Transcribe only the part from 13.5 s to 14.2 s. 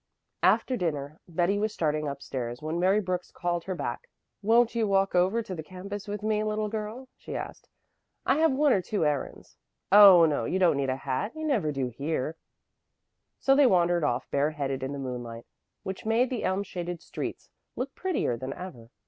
they wandered